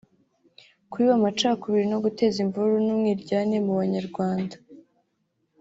kubiba 0.89 1.13
amacakubiri 1.19 1.85
no 1.91 1.97
guteza 2.05 2.37
imvururu 2.43 2.79
n’ 2.85 2.89
umwiryane 2.95 3.55
mu 3.65 3.73
Banyarwanda 3.79 4.55